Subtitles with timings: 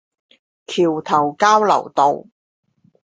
[0.65, 2.25] 橋頭交流道